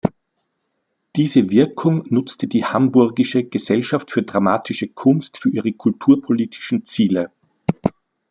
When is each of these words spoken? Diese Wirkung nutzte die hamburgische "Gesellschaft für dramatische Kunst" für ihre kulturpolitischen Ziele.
Diese 1.15 1.51
Wirkung 1.51 2.03
nutzte 2.07 2.47
die 2.47 2.65
hamburgische 2.65 3.43
"Gesellschaft 3.43 4.09
für 4.09 4.23
dramatische 4.23 4.87
Kunst" 4.87 5.37
für 5.37 5.49
ihre 5.51 5.73
kulturpolitischen 5.73 6.85
Ziele. 6.87 7.31